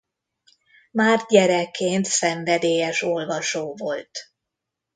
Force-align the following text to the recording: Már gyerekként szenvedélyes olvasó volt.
Már 0.91 1.25
gyerekként 1.27 2.05
szenvedélyes 2.05 3.01
olvasó 3.01 3.75
volt. 3.75 4.09